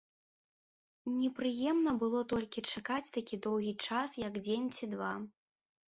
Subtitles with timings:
[1.17, 5.13] Непрыемна было толькі чакаць такі доўгі час, як дзень ці два.